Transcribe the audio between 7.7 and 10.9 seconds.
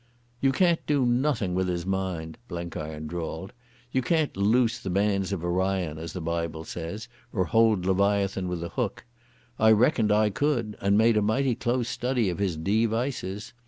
Leviathan with a hook. I reckoned I could